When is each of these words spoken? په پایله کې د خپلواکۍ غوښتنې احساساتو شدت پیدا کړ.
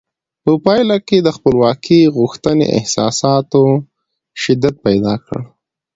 په 0.43 0.51
پایله 0.65 0.97
کې 1.07 1.17
د 1.21 1.29
خپلواکۍ 1.37 2.01
غوښتنې 2.17 2.65
احساساتو 2.77 3.63
شدت 4.43 4.75
پیدا 4.85 5.13
کړ. 5.25 5.39